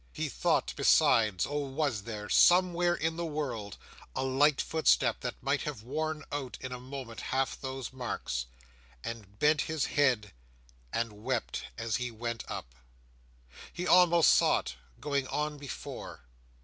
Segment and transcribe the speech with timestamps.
[0.13, 3.77] He thought, besides, oh was there, somewhere in the world,
[4.15, 9.61] a light footstep that might have worn out in a moment half those marks!—and bent
[9.61, 10.33] his head,
[10.91, 12.73] and wept as he went up.
[13.71, 16.21] He almost saw it, going on before.